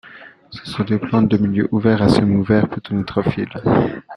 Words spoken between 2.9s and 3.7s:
nitrophiles.